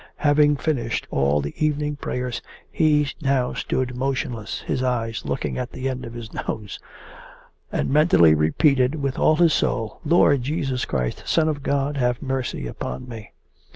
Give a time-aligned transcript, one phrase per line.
[0.25, 5.87] Having finished all the evening prayers, he now stood motionless, his eyes looking at the
[5.87, 6.79] end of his nose,
[7.71, 12.65] and mentally repeated with all his soul: 'Lord Jesus Christ, Son of God, have mercy
[12.65, 13.33] upon me!